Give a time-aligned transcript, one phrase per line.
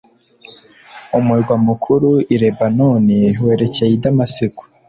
[1.17, 4.61] umurwa mukuru i lebanoni werekeye i damasiko